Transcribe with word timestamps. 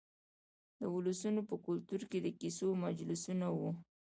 د 0.79 0.81
ولسونو 0.95 1.41
په 1.49 1.55
کلتور 1.65 2.01
کې 2.09 2.19
د 2.21 2.27
کیسو 2.39 2.67
مجلسونه 2.83 3.47
وو. 3.57 3.71